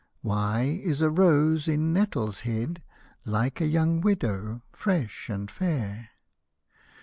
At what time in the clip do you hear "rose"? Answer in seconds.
1.11-1.67